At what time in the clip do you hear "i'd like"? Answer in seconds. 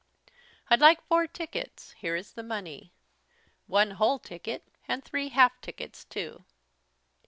0.67-0.99